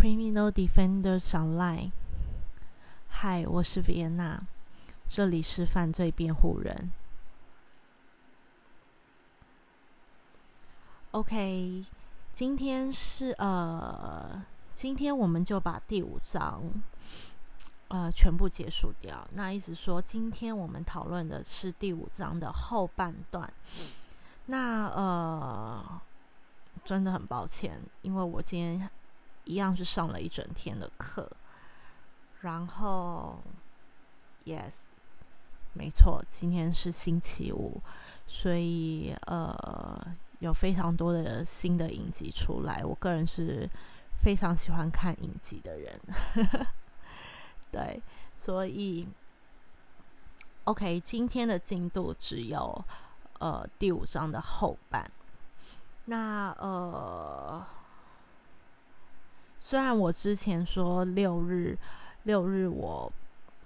[0.00, 1.90] Criminal Defenders Online。
[3.06, 4.38] 嗨，我是 Vienna，
[5.06, 6.90] 这里是犯罪辩护人。
[11.10, 11.84] OK，
[12.32, 14.42] 今天是呃，
[14.74, 16.62] 今天我们就把第五章
[17.88, 19.28] 呃全部结束掉。
[19.34, 23.52] 那意思说，今天我们讨论的是第五章的后半段。
[24.46, 26.00] 那呃，
[26.86, 28.90] 真的很抱歉，因为我今天
[29.50, 31.28] 一样是上了一整天的课。
[32.42, 33.42] 然后
[34.44, 34.74] ，yes，
[35.72, 37.80] 没错，今天是星期五，
[38.28, 40.00] 所以呃，
[40.38, 42.84] 有非常多的新的影集出来。
[42.84, 43.68] 我个人是
[44.22, 46.00] 非常喜欢看影集的人，
[47.72, 48.00] 对，
[48.36, 49.06] 所以
[50.64, 52.84] ，OK，今天的进度只有
[53.40, 55.10] 呃第五章的后半。
[56.06, 57.64] 那呃，
[59.70, 61.78] 虽然我之前说六日。
[62.24, 63.10] 六日我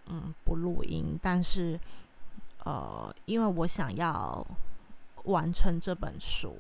[0.07, 1.77] 嗯不录音，但是
[2.63, 4.47] 呃，因为我想要
[5.25, 6.57] 完成这本书，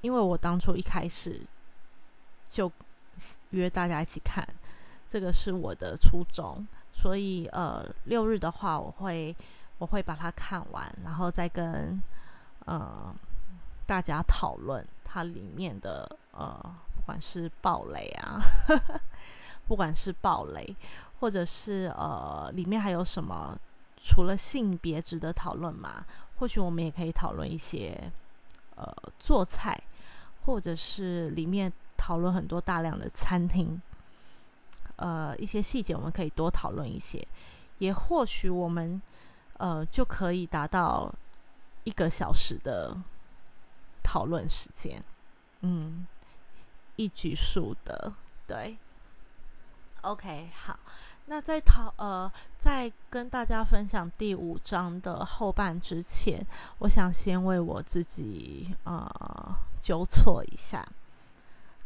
[0.00, 1.40] 因为我当初一开始
[2.48, 2.70] 就
[3.50, 4.44] 约大家一起看，
[5.08, 9.36] 这个是我的初衷，所以呃六日的话，我会
[9.78, 12.02] 我会把它看完，然后再跟
[12.64, 13.14] 呃
[13.86, 16.74] 大家讨论它里面的呃
[17.08, 18.38] 不管是暴雷啊。
[19.66, 20.76] 不管是暴雷，
[21.20, 23.58] 或者是呃，里面还有什么
[23.96, 26.04] 除了性别值得讨论吗？
[26.36, 28.12] 或许我们也可以讨论一些
[28.76, 29.78] 呃做菜，
[30.44, 33.80] 或者是里面讨论很多大量的餐厅，
[34.96, 37.26] 呃，一些细节我们可以多讨论一些。
[37.78, 39.00] 也或许我们
[39.58, 41.10] 呃就可以达到
[41.84, 42.94] 一个小时的
[44.02, 45.02] 讨论时间，
[45.60, 46.06] 嗯，
[46.98, 48.12] 一举数得，
[48.44, 48.76] 对。
[50.02, 50.78] OK，好，
[51.26, 56.44] 那在讨呃，在跟大家分享第五章的后半之前，
[56.78, 59.08] 我想先为我自己呃
[59.80, 60.86] 纠错一下。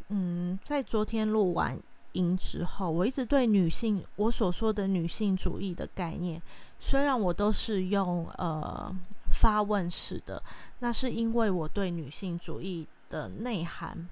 [0.08, 1.78] 嗯，在昨天录完
[2.12, 6.40] 音之后，我一直对女性我所说的女性主义的概念，
[6.78, 8.94] 虽然我都是用呃
[9.32, 10.42] 发问式的，
[10.80, 14.06] 那是因为我对女性主义的内涵，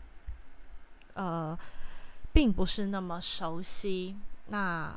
[1.21, 1.59] 呃。
[2.33, 4.15] 并不是那么熟悉，
[4.51, 4.97] 那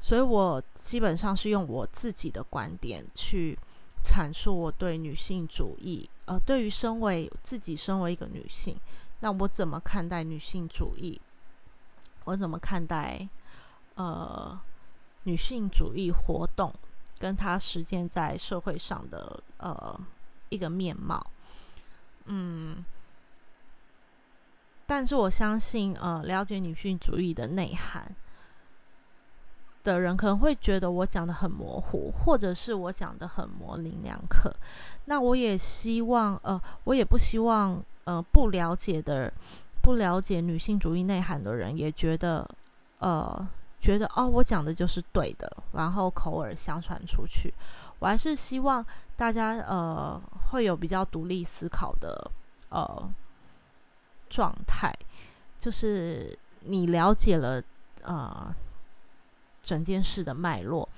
[0.00, 3.56] 所以我基本上是用我自己的观点去
[4.04, 8.76] 阐述我对女性主义，呃，对于身为自己身为一个女性，
[9.20, 11.20] 那我怎么看待女性主义？
[12.24, 13.28] 我怎么看待
[13.94, 14.60] 呃
[15.22, 16.74] 女性主义活动
[17.20, 20.00] 跟它实践在社会上的呃
[20.48, 21.24] 一个面貌？
[22.24, 22.84] 嗯。
[24.90, 28.10] 但是我相信，呃，了解女性主义的内涵
[29.84, 34.50] 的人可能会觉得我讲的很模糊，或者是我讲的很模棱两可。
[35.04, 39.30] 那我也希望，呃，我也不希望，呃，不了解的、
[39.82, 42.48] 不了解女性主义内涵的人也觉得，
[42.98, 43.46] 呃，
[43.82, 47.52] 觉得哦，我讲的就是对的，然后口耳相传出去。
[47.98, 48.82] 我还是希望
[49.18, 50.18] 大家，呃，
[50.50, 52.30] 会有比较独立思考的，
[52.70, 53.12] 呃。
[54.28, 54.92] 状态
[55.58, 57.62] 就是你了解了
[58.02, 58.54] 呃
[59.62, 60.88] 整件事的脉络，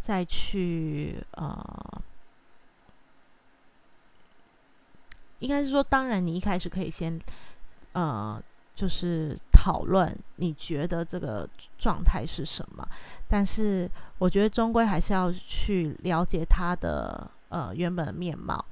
[0.00, 2.02] 再去呃，
[5.38, 7.20] 应该是说，当然你一开始可以先
[7.92, 8.42] 呃，
[8.74, 11.48] 就是讨论你觉得这个
[11.78, 12.88] 状态是什么，
[13.28, 18.64] 但是我觉得终归还是要去了解它的呃原本的面貌，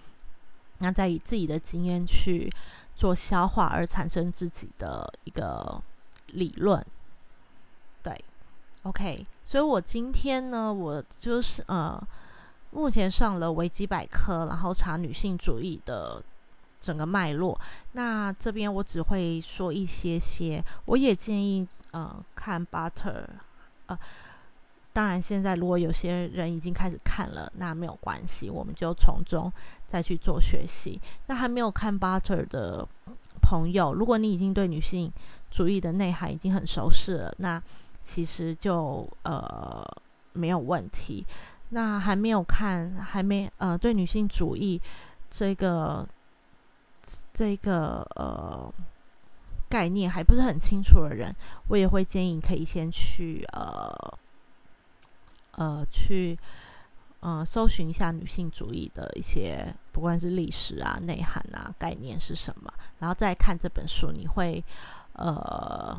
[0.79, 2.51] 那再以自己的经验去。
[2.95, 5.83] 做消化而产生自己的一个
[6.29, 6.85] 理论，
[8.03, 8.25] 对
[8.83, 12.01] ，OK，所以我今天呢，我就是呃，
[12.71, 16.23] 目前上了维基百科，然后查女性主义的
[16.81, 17.59] 整个脉络。
[17.93, 23.25] 那这边我只会说一些些，我也建议呃看 Butter，
[23.87, 23.99] 呃。
[24.95, 29.53] 当然，现在如果有些人已经开始看了，那没有关系，我们就从中
[29.95, 31.01] 再去做学习。
[31.27, 32.85] 那还没有看 Butter 的
[33.41, 35.13] 朋友，如果你已经对女性
[35.53, 37.63] 主义的内涵已经很熟悉了，那
[38.03, 39.87] 其实就呃
[40.33, 41.25] 没有问题。
[41.69, 44.83] 那还没有看，还没呃对女性主义
[45.31, 46.05] 这个
[47.33, 48.69] 这个呃
[49.69, 51.33] 概念还不是很清楚的人，
[51.69, 54.19] 我也会建议可以先去呃。
[55.57, 56.37] 呃，去，
[57.21, 64.63] 呃，搜寻一下女性主义的一些不管是历史啊、内涵啊、概念是什么，然后再看这本书，你会
[65.13, 65.97] 呃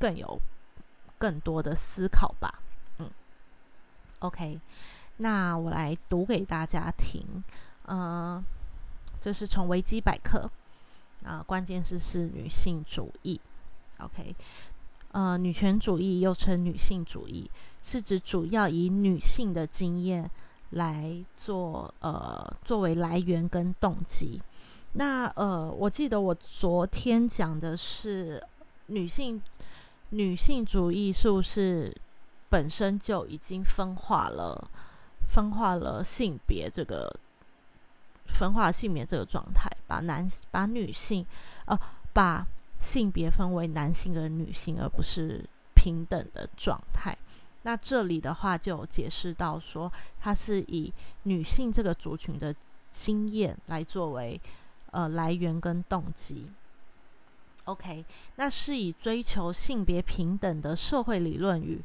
[0.00, 0.36] 更有
[1.16, 2.60] 更多的思考吧。
[2.98, 3.08] 嗯
[4.18, 4.60] ，OK，
[5.18, 7.24] 那我来读给大家听。
[7.86, 8.44] 嗯，
[9.20, 10.50] 这是从维基百科
[11.24, 13.40] 啊，关键字是女性主义。
[13.98, 14.34] OK，
[15.12, 17.48] 呃，女权主义又称女性主义，
[17.84, 20.28] 是指主要以女性的经验。
[20.70, 24.40] 来做呃，作为来源跟动机。
[24.92, 28.42] 那呃，我记得我昨天讲的是
[28.86, 29.40] 女性
[30.10, 31.94] 女性主义，是不是
[32.48, 34.70] 本身就已经分化了
[35.28, 37.14] 分化了性别这个
[38.26, 41.26] 分化性别这个状态，把男把女性
[41.66, 41.78] 呃
[42.12, 42.46] 把
[42.78, 47.16] 性别分为男性跟女性，而不是平等的状态。
[47.66, 50.92] 那这里的话就解释到说，它是以
[51.24, 52.54] 女性这个族群的
[52.92, 54.40] 经验来作为
[54.92, 56.48] 呃来源跟动机。
[57.64, 58.04] OK，
[58.36, 61.82] 那是以追求性别平等的社会理论与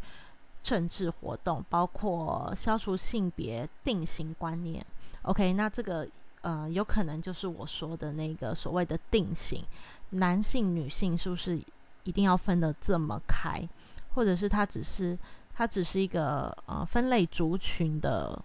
[0.61, 4.85] 政治活动，包括消除性别定型观念。
[5.23, 6.07] OK，那这个
[6.41, 9.65] 呃有可能就是我说的那个所谓的定型，
[10.11, 11.59] 男性女性是不是
[12.03, 13.67] 一定要分得这么开，
[14.13, 15.17] 或者是它只是？
[15.53, 18.41] 它只是一个呃分类族群的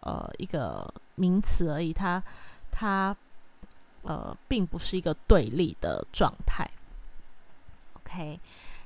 [0.00, 2.22] 呃一个名词而已，它
[2.70, 3.16] 它
[4.02, 6.68] 呃并不是一个对立的状态。
[7.94, 8.40] OK，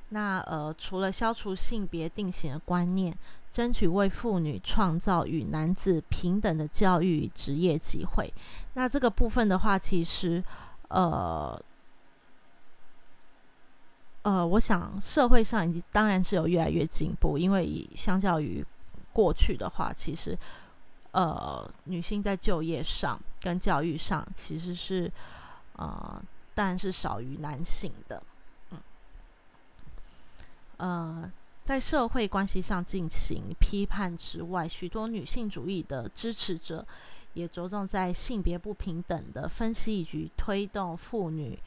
[0.09, 3.17] 那呃除了消除性别定型的观念，
[3.53, 8.33] 争取为妇女创造与男子平等的教育职业机会，
[8.73, 10.43] 那这个部分的话，其实
[10.89, 11.61] 呃。
[14.27, 18.61] 呃，我想社会上已经当然是有越来越进步，因为相较于
[19.13, 20.37] 过去的话，其实
[21.11, 25.09] 呃女性在就业上跟教育上其实是
[25.77, 26.21] 呃
[26.53, 28.21] 当然是少于男性的，
[28.71, 28.79] 嗯，
[30.75, 31.31] 呃，
[31.63, 36.85] 在社会关系上进行批判之外，许多女性主义的支持者
[37.33, 41.57] 也着重在性别不平等的分析以及推动妇女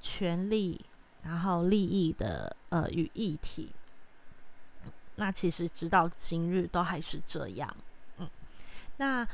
[0.00, 0.80] 权利。
[1.22, 3.68] 然后利益的呃与议题，
[5.16, 7.76] 那其实直到今日都还是这样。
[8.18, 8.28] 嗯，
[8.96, 9.26] 那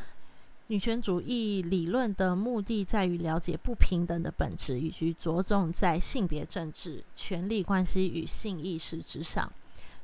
[0.69, 9.53] 女权主义理论的目的在于了解不平等的本质，以及着重在性别政治、权力关系与性意识之上。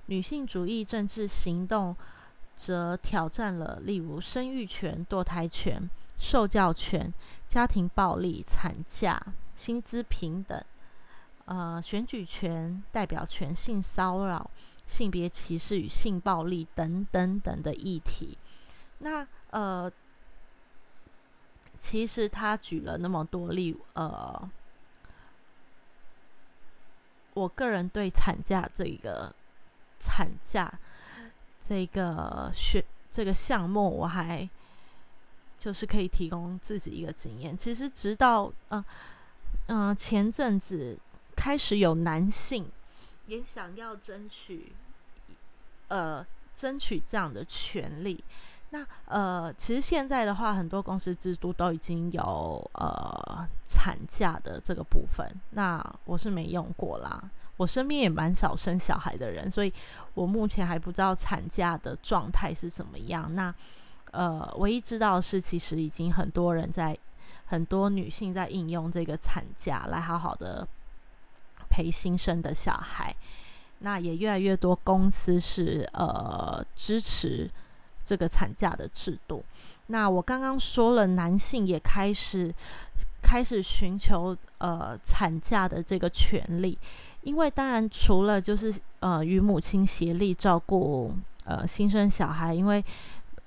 [0.06, 1.96] 女性主义政治行动
[2.56, 5.88] 则挑战了例如生育权、堕胎权、
[6.18, 7.12] 受教权、
[7.48, 9.20] 家庭暴力、产假、
[9.56, 10.62] 薪资平等。
[11.52, 14.48] 呃，选举权、代表权、性骚扰、
[14.86, 18.38] 性别歧视与性暴力等等等的议题。
[18.98, 19.90] 那呃，
[21.76, 24.48] 其实他举了那么多例，呃，
[27.34, 29.34] 我个人对产假这个
[29.98, 30.72] 产假
[31.60, 34.48] 这个选这个项目，我还
[35.58, 37.58] 就是可以提供自己一个经验。
[37.58, 38.84] 其实直到嗯
[39.66, 40.96] 嗯前阵子。
[41.40, 42.70] 开始有男性
[43.26, 44.72] 也想要争取，
[45.88, 46.22] 呃，
[46.54, 48.22] 争取这样的权利。
[48.68, 55.26] 那呃，其实现在的话，很多公司制度都已经有呃产假的这个部分。
[55.52, 59.72] 那我是没用过啦，我身边也蛮少生小孩的人，所以
[60.12, 63.34] 我目前还不知道产假的状态是怎么样。
[63.34, 63.52] 那
[64.10, 66.94] 呃，唯一知道的是，其实已经很多人在，
[67.46, 70.68] 很多女性在应用这个产假来好好的。
[71.70, 73.14] 陪新生的小孩，
[73.78, 77.48] 那也越来越多公司是呃支持
[78.04, 79.44] 这个产假的制度。
[79.86, 82.52] 那我刚刚说了，男性也开始
[83.22, 86.76] 开始寻求呃产假的这个权利，
[87.22, 92.84] 因为当然除了就是呃与母亲协力照顾呃新生小孩，因为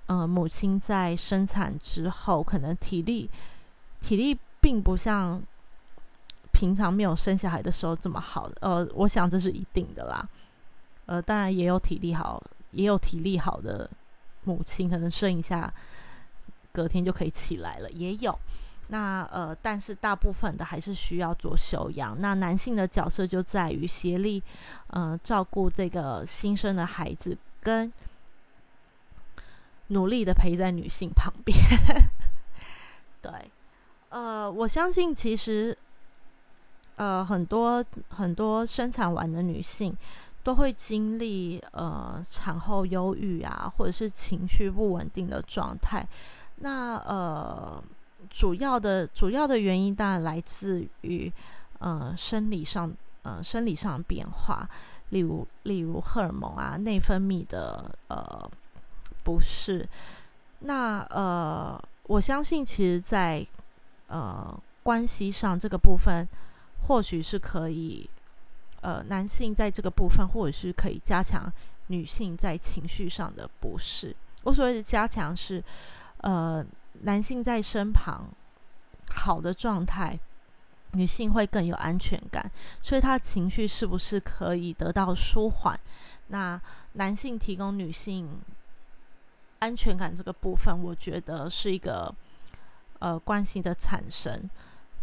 [0.08, 3.30] 呃母亲在生产之后可能体力
[4.02, 5.44] 体力并不像。
[6.64, 10.26] 平常没有生小孩的时候这么好，呃，我想这是一定的啦。
[11.08, 12.42] 呃，当然也有体力好，
[12.72, 13.90] 也有体力好的
[14.46, 15.74] 母亲，可能生一下，
[16.72, 18.40] 隔天就可以起来了，也有。
[18.88, 22.16] 那呃，但是大部分的还是需要做休养。
[22.22, 24.42] 那男性的角色就在于协力，
[24.92, 27.92] 嗯，照顾这个新生的孩子，跟
[29.88, 31.58] 努力的陪在女性旁边。
[33.22, 33.52] 对，
[34.08, 35.78] 呃，我相信其实。
[37.04, 39.94] 呃，很多很多生产完的女性
[40.42, 46.08] 都会经历呃产后忧郁啊，或者是情绪不稳定的状态。
[46.58, 47.84] 那呃，
[48.30, 51.30] 主要的主要的原因当然来自于
[51.80, 52.90] 呃生理上
[53.24, 54.70] 呃生理上的变化，
[55.10, 58.50] 例如例如荷尔蒙啊内分泌的呃
[59.26, 59.86] 不适。
[60.60, 63.46] 那呃我相信其实，在
[64.08, 66.26] 呃关系上这个部分，
[66.88, 68.10] 或许是可以
[68.82, 71.52] 呃男性在这个部分，或者是可以加强
[71.88, 74.16] 女性在情绪上的不适。
[74.44, 75.64] 我所谓的加强是
[76.18, 76.66] 呃。
[77.02, 78.30] 男性在身旁
[79.10, 80.18] 好的状态，
[80.92, 82.50] 女性会更有安全感，
[82.84, 85.78] 所以她情绪是不是可以得到舒缓？
[86.28, 86.62] 那
[86.94, 88.40] 男性提供女性
[89.58, 92.14] 安全感这个部分，我觉得是一个
[93.00, 94.48] 呃关系的产生。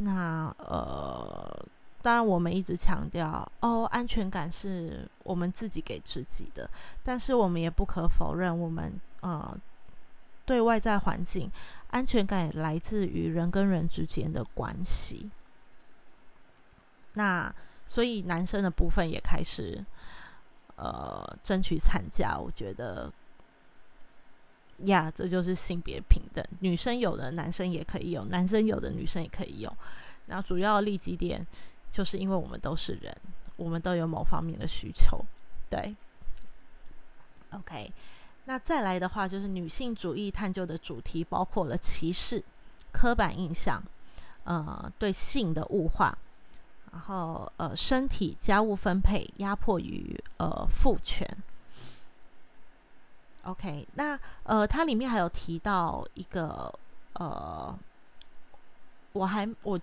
[0.03, 1.67] 那呃，
[2.03, 6.69] 当然我们一直强调哦，安全感是我们自己给自己的，
[7.03, 9.57] 但是我们也不可否认，我们呃。
[10.47, 11.49] 对外在环境
[11.91, 15.31] 安全感来自于人跟人之间的关系。
[17.13, 17.55] 那
[17.87, 19.85] 所以男生的部分也开始
[20.75, 22.37] 呃争取参加。
[22.37, 23.09] 我觉得
[24.85, 29.77] 呀，这就是性别平等，女生有的男生也可以有，男生有的女生也可以有。
[30.27, 31.47] 那主要立基点
[31.91, 33.15] 就是因为我们都是人，
[33.57, 35.25] 我们都有某方面的需求。
[35.69, 35.95] 对
[37.51, 37.93] ，OK。
[38.47, 42.43] 那再来的话，就是女性主义探究的主题包括了歧视、
[42.91, 43.83] 刻板印象，
[44.45, 46.17] 呃，对性的物化，
[46.91, 51.29] 然后呃，身体、家务分配、压迫与呃父权。
[53.45, 56.73] OK，那呃，它里面还有提到一个
[57.15, 57.77] 呃，
[59.13, 59.81] 我还我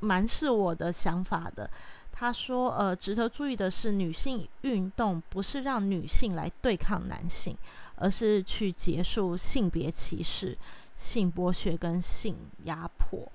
[0.00, 1.68] 蛮是我的想法的。
[2.12, 7.56] 他说：“呃，值得注意的是，女性运动不是让女性来对抗男性，
[7.96, 10.56] 而是去结束性别歧视、
[10.98, 13.26] 性剥削跟性压迫。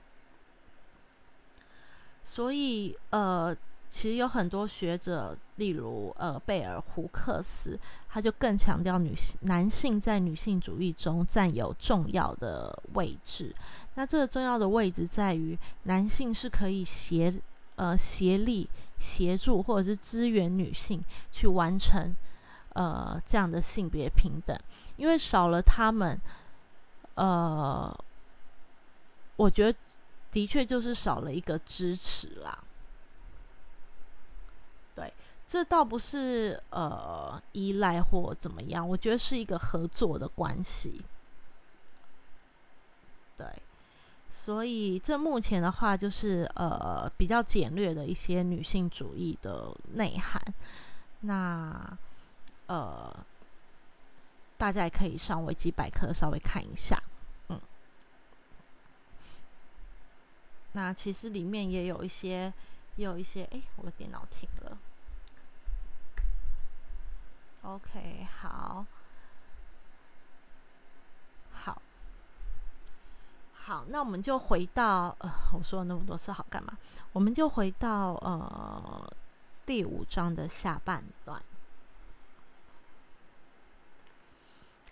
[2.24, 3.56] 所以，呃，
[3.96, 13.56] 其实有很多学者，例如呃贝尔胡克斯，他就更强调女性、男性在女性主义中占有重要的位置。
[13.94, 17.34] 那这个重要的位置在于，男性是可以协。”
[17.78, 22.16] 呃，协力协助或者是支援女性去完成
[22.72, 24.58] 呃这样的性别平等，
[24.96, 26.18] 因为少了他们，
[27.16, 27.94] 呃，
[29.36, 29.78] 我觉得
[30.32, 32.58] 的确就是少了一个支持啦。
[35.48, 41.02] 这倒不是呃依赖或怎么样，我觉得是一个合作的关系。
[43.38, 43.48] 对。
[44.32, 50.40] 所以，这目前的话，就是呃比较简略的一些女性主义的内涵。
[51.22, 51.98] 那
[52.68, 53.26] 呃，
[54.58, 57.02] 大家也可以上维基百科稍微看一下。
[57.48, 57.60] 嗯，
[60.74, 62.54] 那其实里面也有一些，
[62.98, 63.46] 也有一些。
[63.46, 64.78] 哎，我的电脑停了。
[67.66, 68.86] OK，好。
[71.52, 71.82] 好，
[73.54, 76.78] 好那我们就回到呃，我说了那么多次好干嘛？
[77.12, 79.12] 我们就回到呃
[79.66, 81.42] 第五章的下半段。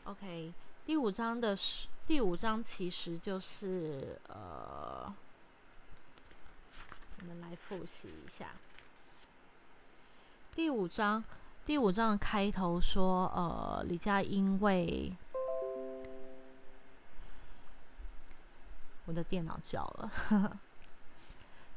[0.06, 0.51] OK，
[0.86, 5.13] 第五章的是第五章其实就是呃，
[7.20, 8.48] 我们来复习一下
[10.56, 11.24] 第五章。
[11.65, 15.13] 第五章开头说，呃，李佳因为。
[19.05, 20.60] 我的电脑叫了。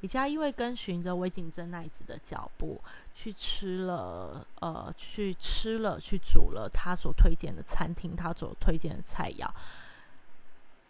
[0.01, 2.81] 李佳因为跟循着尾井真奈子的脚步
[3.15, 9.49] 去吃了，呃，去吃了，去煮了他所推荐的餐厅，他所推荐的菜肴，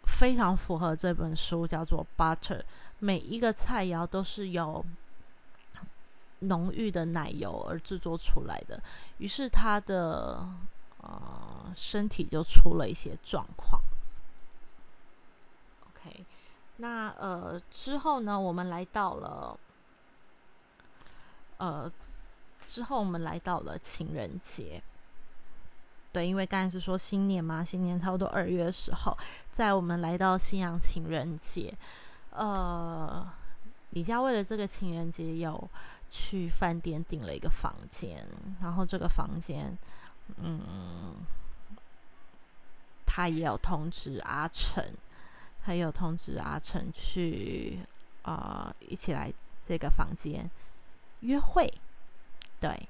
[0.05, 2.59] 非常符合这本书叫做《Butter》，
[2.99, 4.83] 每一个菜肴都是由
[6.39, 8.81] 浓郁的奶油而制作出来的。
[9.17, 10.47] 于是他的
[11.01, 13.81] 呃身体就出了一些状况。
[15.87, 16.25] OK，
[16.77, 19.59] 那呃之后呢，我们来到了，
[21.57, 21.91] 呃
[22.67, 24.81] 之后我们来到了情人节。
[26.13, 29.15] 对，因为刚才是说新年嘛，新年差不多二月的时候，
[29.51, 31.71] 在我们来到西洋情人节，
[32.31, 33.29] 呃，
[33.91, 35.69] 李佳为了这个情人节，有
[36.09, 38.25] 去饭店订了一个房间，
[38.61, 39.77] 然后这个房间，
[40.37, 41.15] 嗯，
[43.05, 44.83] 他也有通知阿成。
[45.63, 47.79] 他也有通知阿成去，
[48.21, 49.29] 呃，一起来
[49.67, 50.49] 这个房间
[51.19, 51.69] 约会，
[52.61, 52.87] 对。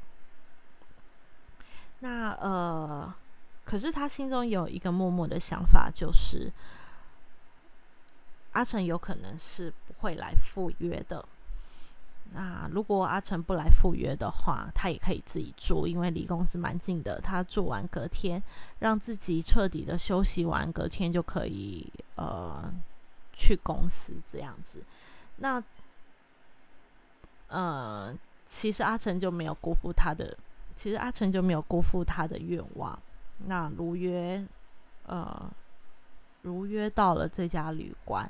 [2.01, 3.11] 那呃，
[3.65, 6.53] 可是他心中有一个默默的想法，就是
[8.51, 11.27] 阿成有可能是不会来赴约的。
[12.33, 17.19] 那如果阿成不来赴约的话，他也可以自己住，因为离公司蛮近的。
[17.21, 18.41] 他住完隔天，
[18.79, 22.71] 让自己彻底的休息完，隔天就可以呃
[23.33, 24.83] 去公司这样子。
[25.37, 25.63] 那
[27.47, 28.13] 呃，
[28.45, 30.37] 其实阿成就没有辜负他的，
[30.75, 32.97] 其实阿成就没有辜负他的愿望。
[33.45, 34.45] 那如约
[35.05, 35.49] 呃
[36.41, 38.29] 如约到了这家旅馆，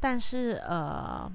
[0.00, 1.30] 但是呃。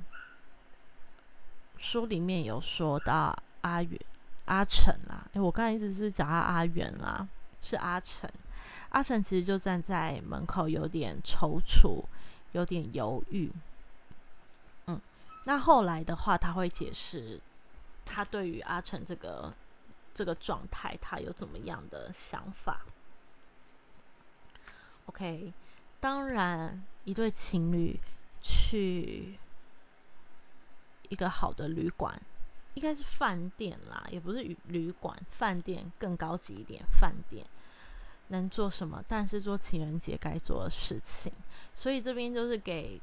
[1.82, 4.00] 书里面有说到阿远、
[4.46, 7.28] 阿成啦，诶，我刚才一直是讲到阿远啦，
[7.60, 8.30] 是阿成。
[8.90, 12.04] 阿成其实就站在门口，有点踌躇，
[12.52, 13.52] 有点犹豫。
[14.86, 15.02] 嗯，
[15.46, 17.42] 那后来的话，他会解释
[18.06, 19.52] 他对于阿成这个
[20.14, 22.82] 这个状态，他有怎么样的想法。
[25.08, 25.52] OK，
[26.00, 28.00] 当然，一对情侣
[28.40, 29.40] 去。
[31.12, 32.18] 一个好的旅馆，
[32.76, 36.82] 应该是饭店啦，也不是旅旅馆，饭店更高级一点。
[36.98, 37.46] 饭店
[38.30, 39.04] 能做什么？
[39.10, 41.34] 但是做情人节该做的事情。
[41.76, 43.00] 所以这边就是给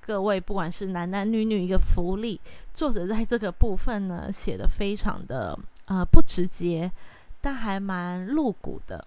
[0.00, 2.40] 各位，不管是男男女女一个福利。
[2.72, 6.88] 作者在这个部分呢，写的非常的呃不直接，
[7.40, 9.04] 但还蛮露骨的。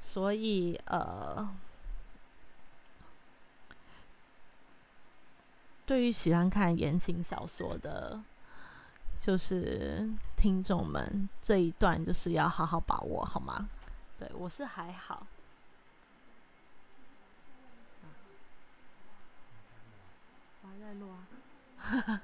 [0.00, 1.46] 所以呃。
[5.88, 8.22] 对于喜欢看言情小说的，
[9.18, 13.66] 就是听众们，这一段就是要好好把握，好吗？
[14.18, 15.26] 对我是还好。
[20.60, 22.20] 我还在录啊。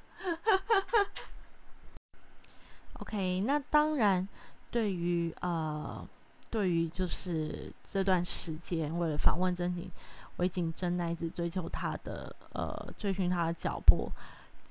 [3.01, 4.29] OK，那当然，
[4.71, 6.07] 对于呃，
[6.51, 9.91] 对于就是这段时间，为了访问真情。
[10.39, 14.11] 尾井真奈子追求他的，呃，追寻他的脚步，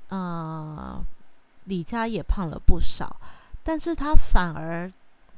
[0.09, 1.01] 嗯，
[1.63, 3.15] 李佳也胖了不少，
[3.63, 4.91] 但是他反而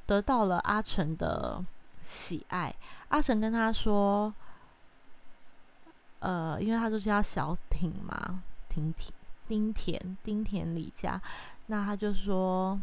[0.08, 1.64] 得到了阿成的
[2.01, 2.74] 喜爱。
[3.09, 4.33] 阿成跟他说，
[6.20, 9.14] 呃，因为他就叫小挺嘛，挺挺
[9.48, 11.22] 丁田丁田李佳，
[11.68, 12.81] 那他就说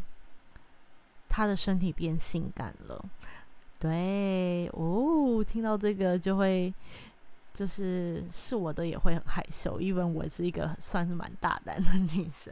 [1.27, 3.03] 他的身体变性感了。
[3.79, 6.73] 对，哦，听到这个就会。
[7.53, 12.51] 就是是我的也会很害羞，因为我是一个算是蛮大胆的女生，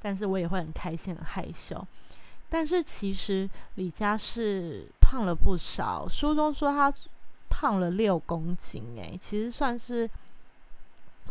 [0.00, 1.86] 但是我也会很开心很害羞。
[2.48, 6.90] 但是其实李佳是胖了不少，书中说她
[7.50, 10.08] 胖了六公斤，诶，其实算是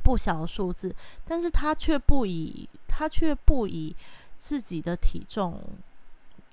[0.04, 3.96] 不小的数字，但是她却不以她却不以
[4.36, 5.60] 自己的体重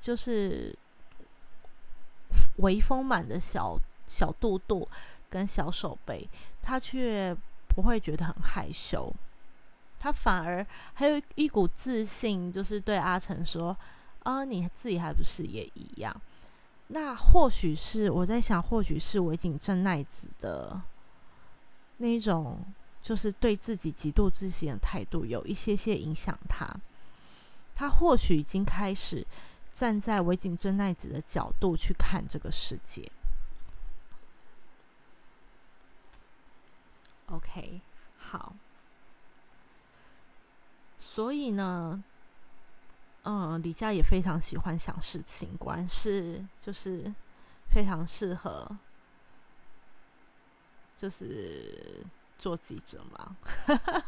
[0.00, 0.74] 就是
[2.56, 4.88] 微丰满的小小肚肚。
[5.34, 6.28] 跟小手背，
[6.62, 9.12] 他却不会觉得很害羞，
[9.98, 13.76] 他反而还有一股自信，就是对阿成说
[14.22, 16.14] ：“啊，你自己还不是也一样？”
[16.86, 20.80] 那或许是我在想，或许是尾井正奈子的
[21.96, 22.64] 那一种，
[23.02, 26.64] 就是对自己极度自信的态度，有一些些影响他。
[27.74, 29.26] 他或许已经开始
[29.72, 33.10] 站在尾井真奈子的角度去看这个世界。
[37.26, 37.80] OK，
[38.18, 38.54] 好。
[40.98, 42.02] 所以呢，
[43.24, 47.12] 嗯，李佳也非常喜欢想事情，果然是就是
[47.70, 48.70] 非常适合，
[50.96, 52.04] 就是
[52.38, 53.36] 做记者嘛。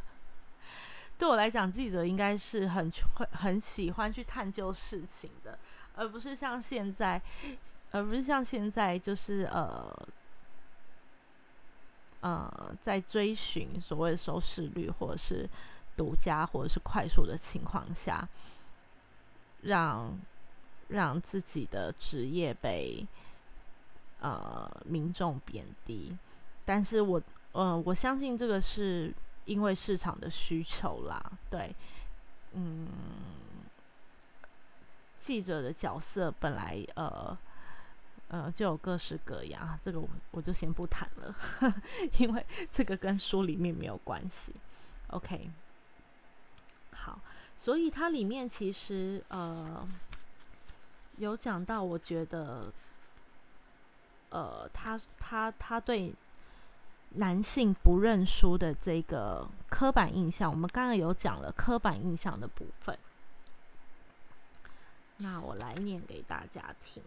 [1.18, 5.59] 对我来讲，记者应该是很会很喜欢去探究事情的，
[5.94, 7.20] 而不是像现在，
[7.90, 10.09] 而不是像现在，就是呃。
[12.26, 15.48] 呃，在追寻所谓的收视率，或者是
[15.96, 18.28] 独家，或者是快速的情况下，
[19.62, 20.18] 让
[20.88, 23.06] 让自己的职业被
[24.18, 26.18] 呃民众贬低。
[26.64, 31.30] 但是我，呃，我相信这个是因为市场的需求啦。
[31.48, 31.72] 对，
[32.54, 32.88] 嗯，
[35.20, 37.38] 记者的角色本来呃。
[38.28, 41.34] 呃，就有各式各样，这个我我就先不谈了，
[42.18, 44.52] 因为这个跟书里面没有关系。
[45.08, 45.48] OK，
[46.90, 47.20] 好，
[47.56, 49.86] 所以它里面其实呃
[51.18, 52.72] 有讲到，我觉得
[54.30, 56.12] 呃，他他他对
[57.10, 62.98] 男性不认输的这个刻板印象，我们刚刚有讲了刻板印象的部分，
[65.18, 67.00] 那我来念给大家听。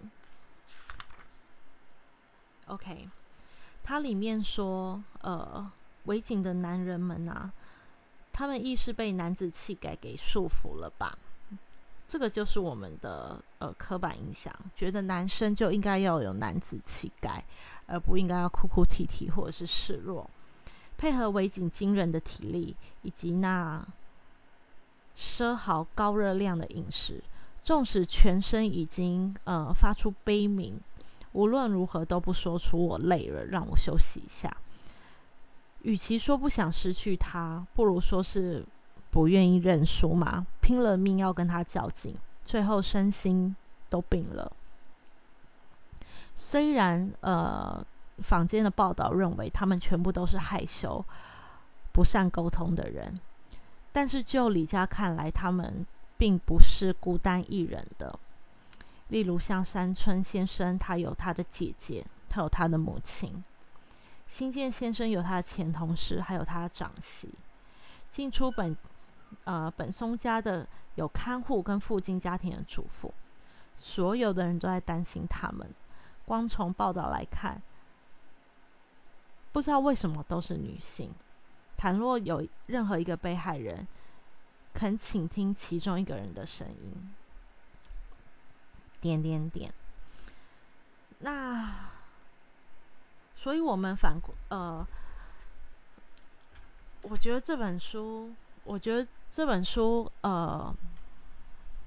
[2.69, 3.09] OK，
[3.83, 5.69] 它里面说，呃，
[6.05, 7.51] 围景的男人们啊，
[8.31, 11.17] 他们亦是被男子气概给束缚了吧？
[12.07, 17.43] 这个就是我们的呃刻板印象，觉得男生就应该要有男子气概，
[17.85, 20.29] 而不应该要哭哭啼啼或者是示弱。
[20.97, 23.85] 配合围景惊人的体力以及那
[25.15, 27.23] 奢豪高热量的饮食，
[27.63, 30.79] 纵使全身已经呃发出悲鸣，
[31.31, 34.55] 无论如何都不说出我累了，让我休息一下。
[35.81, 38.65] 与其说不想失去他，不如说是。
[39.11, 42.15] 不愿意认输嘛，拼了命要跟他较劲，
[42.45, 43.55] 最后身心
[43.89, 44.51] 都病了。
[46.37, 47.83] 虽然呃，
[48.19, 51.03] 坊间的报道认为他们全部都是害羞、
[51.91, 53.19] 不善沟通的人，
[53.91, 55.83] 但是就李家看来，他们
[56.15, 58.19] 并不是孤单一人的。
[59.09, 63.43] 例如像山村先生，他有他的姐姐，他有他的母亲；
[64.27, 67.29] 新建先生有他的前同事，还有他的长媳。
[68.09, 68.75] 进出本。
[69.43, 73.13] 呃，本松家的有看护跟附近家庭的主妇，
[73.77, 75.69] 所有的人都在担心他们。
[76.25, 77.61] 光从报道来看，
[79.51, 81.11] 不知道为什么都是女性。
[81.77, 83.87] 倘若有任何一个被害人
[84.73, 87.13] 肯倾听其中一个人的声音，
[89.01, 89.73] 点点点。
[91.19, 91.73] 那，
[93.35, 94.85] 所以我们反呃，
[97.01, 98.31] 我觉得这本书。
[98.65, 100.71] 我觉得这本书，呃，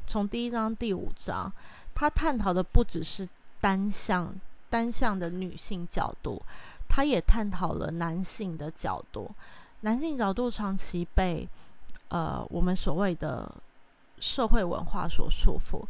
[0.09, 1.53] 从第一章第五章，
[1.95, 3.29] 它探讨的不只是
[3.61, 4.35] 单向
[4.69, 6.43] 单向的女性角度，
[6.89, 9.31] 它也探讨了男性的角度。
[9.83, 11.49] 男性角度长期被
[12.09, 13.49] 呃我们所谓的
[14.19, 15.87] 社会文化所束缚，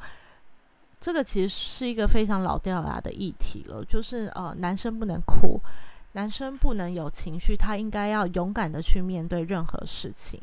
[1.03, 5.61] 这个其实是一个非常老掉牙的议题了，就是呃男生不能哭，
[6.13, 10.41] 男生不能有情绪，他应该要勇敢的去面对任何事情。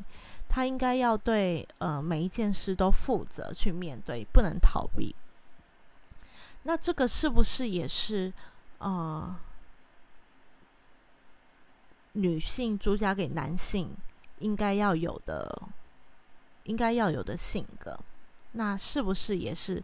[0.49, 5.15] 他应该要对呃每一件事都负责去面对，不能逃避。
[6.63, 8.33] 那这个是不是也是
[8.79, 9.33] 呃
[12.11, 13.95] 女性主嫁给男性
[14.39, 15.61] 应该要有的，
[16.65, 17.97] 应该要有的性格？
[18.51, 19.81] 那是不是也是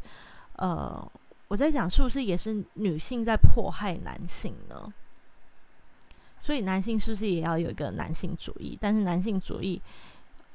[0.57, 1.11] 呃
[1.47, 4.93] 我在讲，是不是也是女性在迫害男性呢？
[6.41, 8.77] 所以男性是不是也要有一个男性主义？
[8.79, 9.81] 但是男性主义。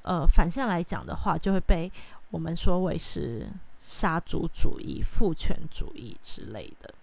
[0.02, 1.92] 呃，反向来讲的话，就会被
[2.30, 3.46] 我们说为是
[3.82, 6.94] 杀猪主义、父权主义之类的。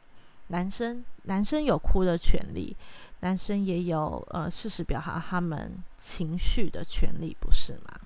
[0.48, 2.76] 男生，男生有哭的权利，
[3.20, 8.00] 男生也有呃事实表达他们情绪的权利，不是吗？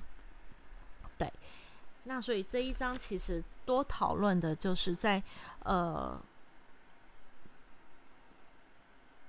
[2.14, 5.24] 那所以这一章其实多讨论的就是在
[5.64, 6.22] 呃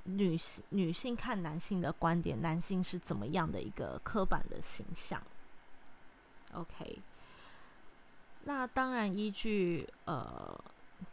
[0.03, 5.23] 女性女性看男性的观点，男性是怎么样的一个刻板的形象。
[6.55, 6.99] OK，
[8.43, 10.61] 那当然依据呃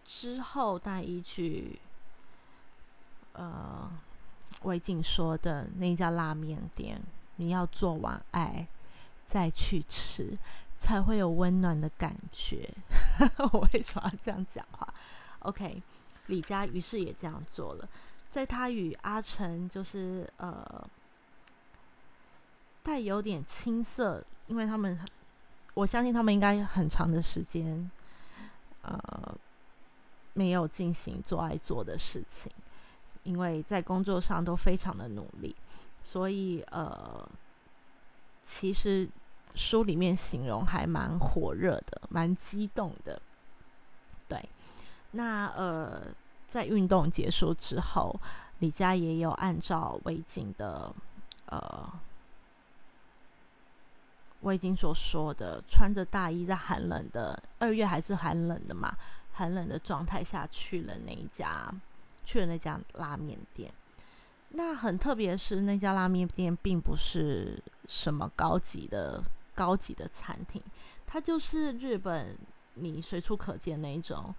[0.04, 1.80] 之后，但依据
[3.34, 3.92] 呃
[4.64, 7.00] 魏静说的那家拉面店，
[7.36, 8.68] 你要做完爱
[9.24, 10.36] 再去吃，
[10.80, 12.68] 才会有温暖的感觉。
[13.52, 14.92] 我为什么要这样讲话
[15.40, 15.80] ？OK，
[16.26, 17.88] 李佳于是也这样做了，
[18.32, 20.90] 在他与阿成就是呃
[22.82, 25.00] 带有点青涩，因为他们。
[25.76, 27.90] 我相信他们应该很长的时间，
[28.82, 29.38] 呃，
[30.34, 32.52] 没有进行做爱做的事情，
[33.24, 35.56] 因为在工作上都非常的努力，
[36.04, 37.30] 所以呃，
[38.44, 39.08] 其实
[39.56, 43.22] 书里面形容还蛮火热的，蛮激动的。
[44.28, 44.48] 对，
[45.12, 46.08] 那呃，
[46.48, 48.20] 在运动结束之后，
[48.60, 50.94] 李佳也有按照魏景的
[51.48, 51.92] 呃。
[54.42, 58.96] 我已经所说的，穿着大衣在寒冷的二月还是寒冷的嘛，
[59.34, 61.70] 寒冷的状态下去了那一家，
[62.24, 63.70] 去了那家拉面店。
[64.52, 69.22] 那很特别是那家拉面店并不是什么高级的
[69.60, 70.64] 高级的餐厅，
[71.06, 72.38] 它就是日本
[72.76, 74.34] 你随处可见那种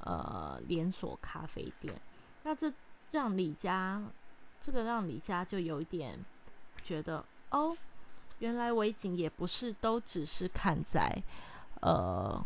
[0.00, 1.94] 呃连锁咖啡店。
[2.42, 2.72] 那这
[3.12, 4.02] 让李家
[4.60, 6.18] 这个让李家就有一点
[6.82, 7.76] 觉得哦。
[8.40, 11.10] 原来维景也不是都只是看在，
[11.80, 12.38] 呃，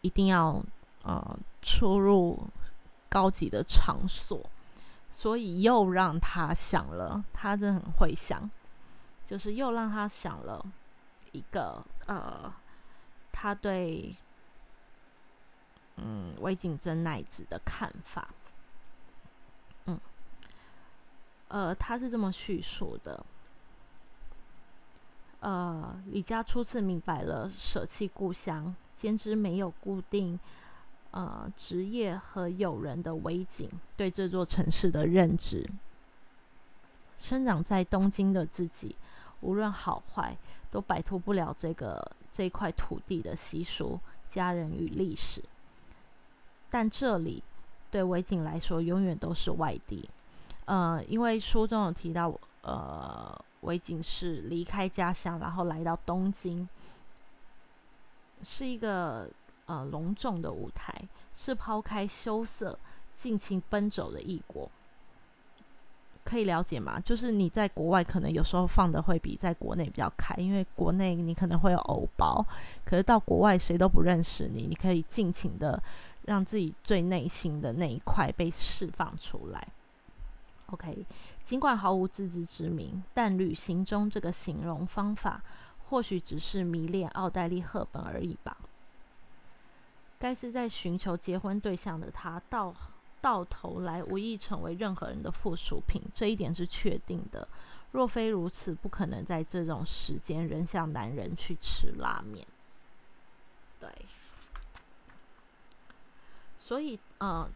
[0.00, 0.64] 一定要
[1.02, 2.42] 呃出入
[3.10, 4.40] 高级的场所，
[5.12, 8.50] 所以又让他想了，他真的很会想，
[9.30, 10.60] 就是又让他想了
[11.30, 12.52] 一个呃，
[13.30, 14.12] 他对
[15.98, 18.28] 嗯围景真奈子的看法，
[19.84, 20.00] 嗯，
[21.46, 23.24] 呃，他是这么叙述的。
[25.38, 30.40] 呃，李家初次明白了舍弃故乡、兼之没有固定
[31.12, 35.70] 呃职业和友人的围景对这座城市的认知。
[37.16, 38.96] 生长在东京的自己，
[39.40, 40.36] 无论好坏，
[40.70, 43.98] 都摆脱不了这个这块土地的习俗、
[44.28, 45.42] 家人与历史。
[46.70, 47.42] 但这里
[47.90, 50.08] 对维景来说，永远都是外地。
[50.66, 56.68] 呃，因为书中有提到，呃，维景是离开家乡，然后来到东京，
[58.44, 59.28] 是一个
[59.66, 60.94] 呃隆重的舞台，
[61.34, 62.78] 是抛开羞涩、
[63.16, 64.70] 尽情奔走的异国。
[66.30, 67.00] 可以了解吗？
[67.00, 72.46] 就是你在国外可能有时候放的会比在国内比较开，因为国内你可能会有偶包，
[72.84, 75.82] 可是到国外谁都不认识你，你可以尽情的
[76.26, 79.66] 让自己最内心的那一块被释放出来。
[80.66, 81.04] OK，
[81.42, 85.42] 尽管毫无自知之明，但旅行中这个形容方法
[85.88, 88.56] 或许只是迷恋奥黛丽·赫本而已吧。
[90.20, 92.72] 该是在寻求结婚对象的他，到
[93.20, 97.46] 到头来无意成为任何人的附属品，这一点是确定的。
[97.92, 102.46] 若非如此，不可能在这种时间仍向男人去吃拉面。
[103.78, 103.88] 对，
[106.58, 107.48] 所以，呃。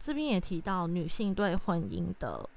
[0.00, 2.48] 这边也提到女性对婚姻的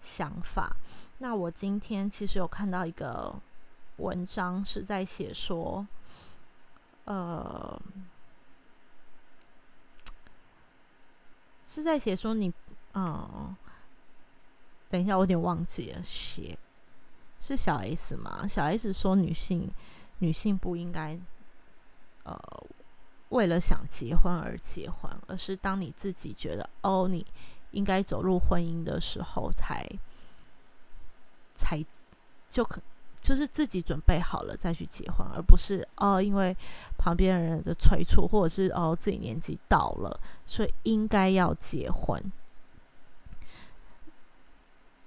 [0.00, 0.74] 想法。
[1.18, 3.32] 那我今天其实有看到一个
[3.98, 5.86] 文章，是在写说，
[7.04, 7.80] 呃，
[11.66, 12.52] 是在写说你，
[12.94, 13.54] 嗯，
[14.88, 16.58] 等一下，我有点忘记了，写
[17.46, 18.46] 是小 S 吗？
[18.46, 19.70] 小 S 说女性
[20.18, 21.18] 女性不应该，
[22.24, 22.38] 呃。
[23.30, 27.26] 为了想结婚而结婚，而是当你自己觉得哦，你
[27.72, 29.84] 应该走入婚姻的时候，才
[31.56, 31.84] 才
[32.48, 32.80] 就可
[33.26, 36.56] 就是自己准备好了再去结婚，而不是哦，因为
[36.96, 42.22] 旁边人的催促，或者是哦自己年纪到了，所以应该要结婚，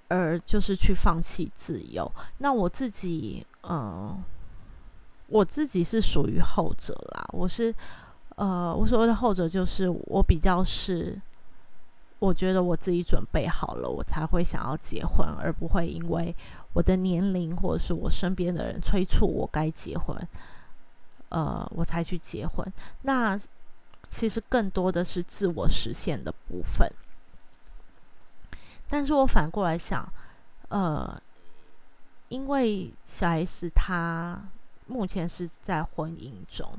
[0.08, 2.12] 而就是去放弃自由。
[2.36, 4.22] 那我自己，嗯，
[5.28, 7.74] 我自己是属于后者啦，我是。
[8.36, 11.20] 呃，我所谓的后者就是我比较是，
[12.20, 16.36] 我觉得我自己准备好了，我才会想要结婚，而不会因为
[16.74, 20.14] 我的年龄或者是我身边的人催促我该结婚，
[21.30, 22.72] 呃，我才去结婚。
[23.02, 23.40] 那
[24.10, 26.86] 其实更多的是自我实现的部分。
[28.86, 30.06] 但是我反过来想，
[30.68, 31.18] 呃，
[32.28, 34.38] 因为小 S 她
[34.86, 36.70] 目前是在婚姻中。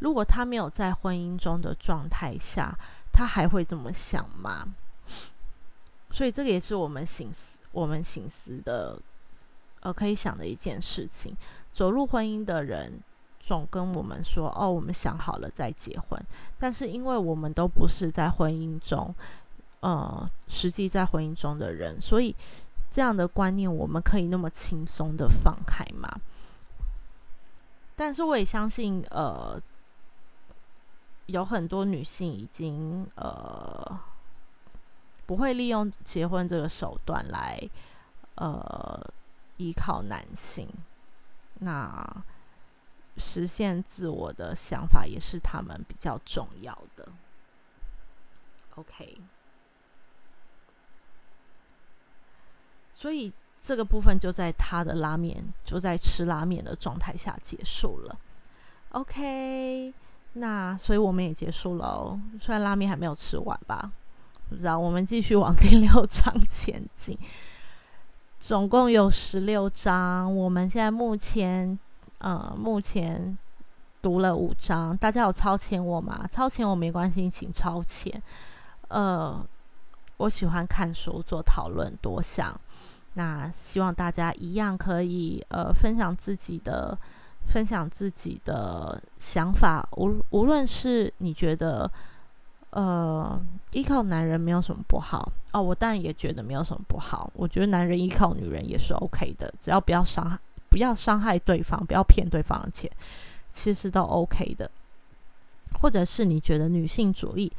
[0.00, 2.76] 如果她没有在婚姻中的状态下，
[3.10, 4.74] 她还会这么想吗？
[6.10, 8.98] 所以这个也是我们醒思、我们醒思的，
[9.80, 11.36] 呃，可以想的一件事情。
[11.72, 13.00] 走入婚姻的人
[13.40, 16.22] 总跟我们说：“哦，我们想好了再结婚。”
[16.58, 19.14] 但是因为我们都不是在婚姻中，
[19.80, 22.34] 呃，实际在婚姻中的人，所以
[22.90, 26.20] 这样的观念我们可以那么轻松的放开吗？
[27.96, 29.60] 但是我也相信，呃。
[31.26, 33.98] 有很多女性已经呃
[35.26, 37.60] 不会利用结婚这个手段来
[38.36, 39.00] 呃
[39.56, 40.68] 依靠男性，
[41.60, 42.24] 那
[43.16, 47.08] 实现自我的想法也是他们比较重要的。
[48.76, 49.16] OK，
[52.92, 58.18] 所以这个部分就在他的拉面就在吃拉面的状态下结束了。
[58.90, 59.94] OK。
[60.34, 63.92] 那所以我们也结束了哦，虽然拉面还没有吃完吧，
[64.52, 64.78] 不知道。
[64.78, 67.18] 我们继续往第六章前进，
[68.38, 71.78] 总共有十六章，我们现在目前
[72.18, 73.36] 呃目前
[74.02, 76.28] 读了五章，大家有超前我吗？
[76.30, 78.22] 超前我没关系，请超前。
[78.88, 79.42] 呃，
[80.18, 82.54] 我喜欢看书做讨论多想，
[83.14, 86.96] 那希望大家一样可以呃分享自己的。
[87.44, 91.90] 分享自己的想法，无无论是你觉得，
[92.72, 93.40] 呃，
[93.72, 97.30] 依靠男人没有什么不好哦，我当然也觉得没有什么不好。
[97.34, 102.90] 我觉得男人依靠女人也是 OK 的，只要不要伤害，不要伤害对方，不要骗对方的钱，
[103.50, 104.70] 其实都 OK 的。
[105.80, 107.50] 或者是你觉得女性主义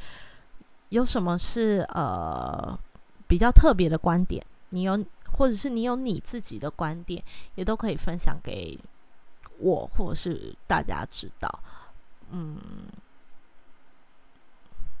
[0.90, 2.78] 有什么是呃
[3.26, 7.22] 比较特别的观点，你有，或者是你有你自己的观点，
[7.54, 8.78] 也都可以分享给。
[9.60, 11.60] 我或者是大家知道，
[12.32, 12.58] 嗯，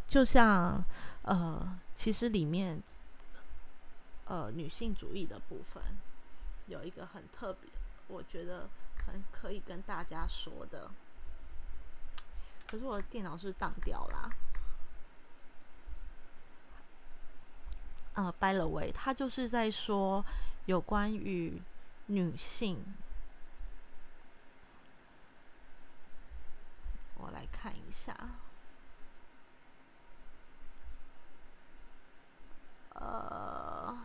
[0.06, 0.84] 就像
[1.22, 2.82] 呃，其实里面，
[4.26, 5.82] 呃，女性主义的部分
[6.66, 7.70] 有一个很特别，
[8.08, 8.68] 我觉得
[9.06, 10.90] 很可以跟大家说的。
[12.66, 14.30] 可是我的电脑是当掉啦。
[18.14, 20.24] 呃，by the way，他就是在说
[20.66, 21.60] 有关于
[22.06, 22.84] 女性。
[27.16, 28.16] 我来看一下，
[32.94, 33.96] 呃，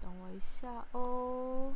[0.00, 1.74] 等我一下哦，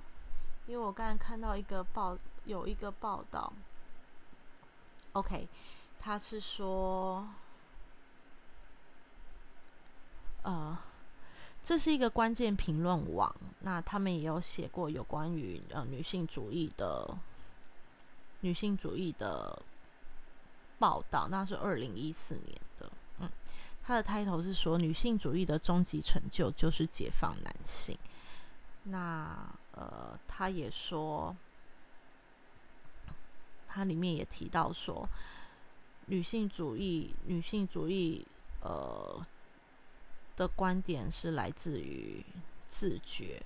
[0.67, 3.53] 因为我刚才看到一个报，有一个报道
[5.13, 5.49] ，OK，
[5.99, 7.27] 他是说。
[10.45, 10.79] 呃，
[11.63, 17.15] 这是一个关键评论网，那他们也有写过有关于呃女性主义的
[18.41, 19.61] 女性主义的
[20.79, 22.91] 报道，那是二零一四年的。
[23.21, 23.31] 嗯，
[23.83, 27.97] 他的 title 是说女性主义的终极成就就是解放男性。
[28.85, 29.37] 那
[29.73, 31.37] 呃，他也说，
[33.67, 35.09] 他里面也提到说，
[36.07, 38.27] 女性主义女性主义
[38.63, 39.25] 呃。
[40.39, 42.25] 的观点是来自于
[42.69, 43.43] 自觉，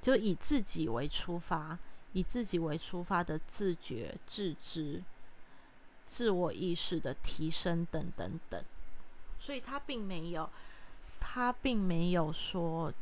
[0.00, 1.76] 就以自己为出发，
[2.12, 5.02] 以自己为出发的自觉、自知、
[6.06, 8.62] 自我意识的提升等等等。
[9.38, 10.48] 所以他并没有，
[11.20, 12.92] 他并没有说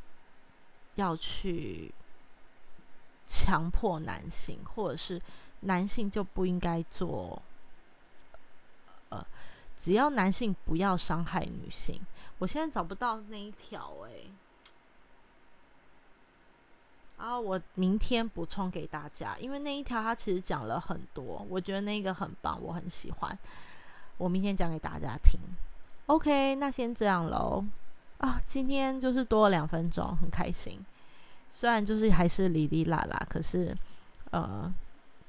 [0.94, 1.92] 要去
[3.26, 5.20] 强迫男性，或者是
[5.60, 7.42] 男性就不应该做，
[9.10, 9.26] 呃。
[9.78, 11.98] 只要男性不要伤害女性，
[12.38, 14.10] 我现在找不到那一条哎，
[17.20, 23.38] 啊，我明天补充给大家，因为那一条它其实讲了很多，我觉得那个很棒，我很喜欢，
[24.16, 25.38] 我明天讲给大家听。
[26.06, 27.62] OK，那先这样喽，
[28.18, 30.80] 啊，今天就是多了两分钟，很开心，
[31.50, 33.76] 虽然就是还是哩哩啦啦，可是
[34.30, 34.72] 呃，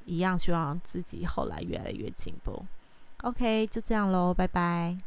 [0.06, 2.66] 一样希望自己后来越来越进步。
[3.24, 4.98] OK，就这样喽，拜拜。